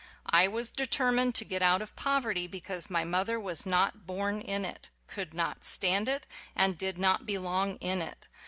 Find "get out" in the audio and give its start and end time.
1.45-1.79